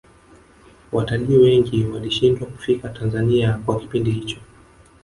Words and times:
watalii 0.91 1.37
wengi 1.37 1.83
walishindwa 1.85 2.47
kufika 2.47 2.89
tanzania 2.89 3.57
kwa 3.65 3.79
kipindi 3.79 4.11
hicho 4.11 4.37